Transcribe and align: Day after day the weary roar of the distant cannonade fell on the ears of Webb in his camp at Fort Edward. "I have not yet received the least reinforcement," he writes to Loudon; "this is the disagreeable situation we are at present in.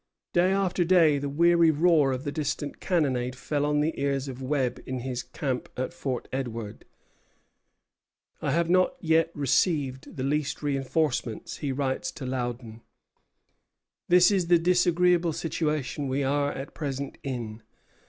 Day 0.33 0.51
after 0.51 0.83
day 0.83 1.19
the 1.19 1.29
weary 1.29 1.69
roar 1.69 2.11
of 2.11 2.23
the 2.23 2.31
distant 2.31 2.79
cannonade 2.79 3.35
fell 3.35 3.67
on 3.67 3.81
the 3.81 3.93
ears 4.01 4.27
of 4.27 4.41
Webb 4.41 4.79
in 4.87 5.01
his 5.01 5.21
camp 5.21 5.69
at 5.77 5.93
Fort 5.93 6.27
Edward. 6.33 6.85
"I 8.41 8.49
have 8.51 8.67
not 8.67 8.95
yet 8.99 9.29
received 9.35 10.15
the 10.17 10.23
least 10.23 10.63
reinforcement," 10.63 11.59
he 11.61 11.71
writes 11.71 12.09
to 12.13 12.25
Loudon; 12.25 12.81
"this 14.09 14.31
is 14.31 14.47
the 14.47 14.57
disagreeable 14.57 15.33
situation 15.33 16.07
we 16.07 16.23
are 16.23 16.51
at 16.51 16.73
present 16.73 17.19
in. 17.21 17.61